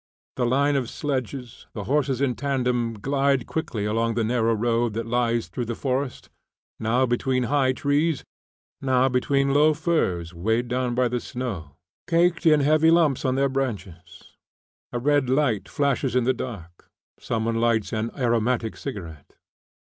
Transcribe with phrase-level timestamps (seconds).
[0.35, 5.05] The line of sledges, the horses in tandem, glide quickly along the narrow road that
[5.05, 6.27] lies through the forest,
[6.79, 8.23] now between high trees,
[8.81, 11.75] now between low firs weighed down by the snow,
[12.09, 14.33] caked in heavy lumps on their branches.
[14.91, 16.89] A red light flashes in the dark,
[17.19, 19.35] some one lights an aromatic cigarette.